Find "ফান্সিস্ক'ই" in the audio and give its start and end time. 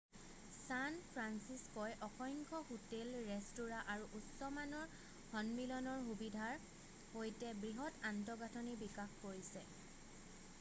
1.15-1.91